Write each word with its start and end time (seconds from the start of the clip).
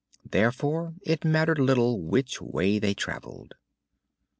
Therefore 0.27 0.95
it 1.03 1.23
mattered 1.23 1.59
little 1.59 2.01
which 2.01 2.41
way 2.41 2.79
they 2.79 2.95
traveled. 2.95 3.53